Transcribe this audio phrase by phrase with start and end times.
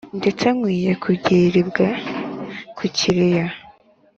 [0.19, 1.87] Ndetse nkwiye kugiribwa
[2.77, 3.45] kukiriyo